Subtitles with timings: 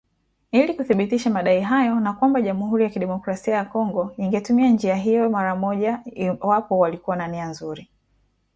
[0.51, 5.55] Ili kuthibitisha madai hayo na kwamba Jamhuri ya kidemokrasia ya Kongo ingetumia njia hiyo mara
[5.55, 7.89] moja iwapo walikuwa na nia nzuri.